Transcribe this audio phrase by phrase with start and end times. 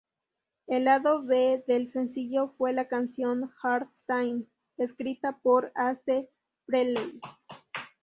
[0.65, 4.45] El lado B del sencillo fue la canción "Hard Times",
[4.79, 6.27] escrita por Ace
[6.65, 7.21] Frehley.